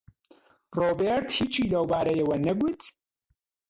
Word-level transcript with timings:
ڕۆبەرت 0.77 1.29
هیچی 1.37 1.69
لەو 1.71 1.83
بارەیەوە 1.91 2.35
نەگوت. 2.45 2.81